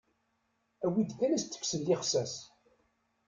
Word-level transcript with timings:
Awi-d 0.85 1.11
kan 1.15 1.31
as-d-kksen 1.35 1.81
lixsas. 1.87 2.33